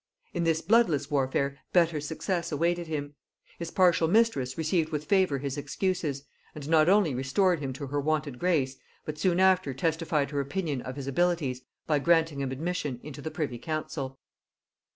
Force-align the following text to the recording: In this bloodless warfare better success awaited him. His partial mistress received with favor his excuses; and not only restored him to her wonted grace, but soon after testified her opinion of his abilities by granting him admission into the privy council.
In 0.33 0.45
this 0.45 0.61
bloodless 0.63 1.11
warfare 1.11 1.59
better 1.73 2.01
success 2.01 2.51
awaited 2.51 2.87
him. 2.87 3.13
His 3.59 3.69
partial 3.69 4.07
mistress 4.07 4.57
received 4.57 4.89
with 4.89 5.05
favor 5.05 5.37
his 5.37 5.59
excuses; 5.59 6.23
and 6.55 6.67
not 6.67 6.89
only 6.89 7.13
restored 7.13 7.59
him 7.59 7.71
to 7.73 7.85
her 7.85 8.01
wonted 8.01 8.39
grace, 8.39 8.77
but 9.05 9.19
soon 9.19 9.39
after 9.39 9.75
testified 9.75 10.31
her 10.31 10.39
opinion 10.39 10.81
of 10.81 10.95
his 10.95 11.05
abilities 11.05 11.61
by 11.85 11.99
granting 11.99 12.39
him 12.39 12.51
admission 12.51 12.99
into 13.03 13.21
the 13.21 13.29
privy 13.29 13.59
council. 13.59 14.17